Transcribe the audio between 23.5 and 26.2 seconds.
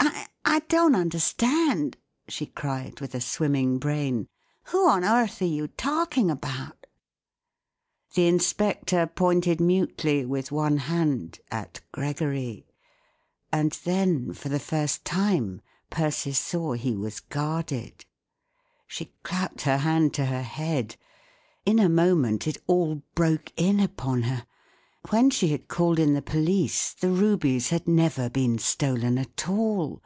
in upon her. When she had called in the